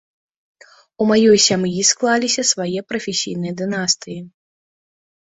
[1.03, 4.17] У маёй сям'і склаліся свае прафесійныя дынастыі.